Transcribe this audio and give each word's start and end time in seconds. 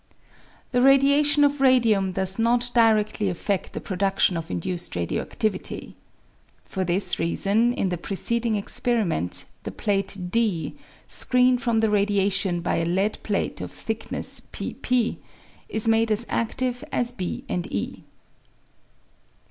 The 0.71 0.81
radiation 0.81 1.43
of 1.43 1.61
radium 1.61 2.11
does 2.13 2.39
not 2.39 2.71
diredly 2.73 3.29
afted 3.29 3.69
the 3.73 3.79
pro 3.79 3.95
duction 3.97 4.35
of 4.35 4.49
induced 4.49 4.95
radio 4.95 5.23
adivity. 5.25 5.93
For 6.65 6.83
this 6.83 7.19
reason, 7.19 7.71
in 7.73 7.89
the 7.89 7.99
preceding 7.99 8.55
experiment 8.55 9.45
the 9.61 9.69
plate 9.69 10.17
D, 10.31 10.73
screened 11.05 11.61
from 11.61 11.81
the 11.81 11.87
radia 11.89 12.31
tion 12.31 12.61
by 12.61 12.77
a 12.77 12.85
lead 12.85 13.19
plate 13.21 13.61
of 13.61 13.69
thickness, 13.69 14.41
p 14.51 14.73
P, 14.73 15.19
is 15.69 15.87
made 15.87 16.11
as 16.11 16.25
adive 16.31 16.83
as 16.91 17.11
B 17.11 17.43
and 17.47 17.71
e. 17.71 18.01